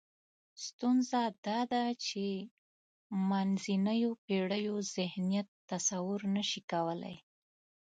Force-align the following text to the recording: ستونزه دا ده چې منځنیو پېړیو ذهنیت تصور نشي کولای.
ستونزه 0.65 1.21
دا 1.45 1.59
ده 1.71 1.83
چې 2.05 2.23
منځنیو 3.29 4.11
پېړیو 4.25 4.75
ذهنیت 4.95 5.47
تصور 5.69 6.19
نشي 6.35 6.61
کولای. 6.71 7.17